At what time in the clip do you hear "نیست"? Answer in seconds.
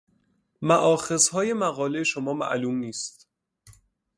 2.75-3.27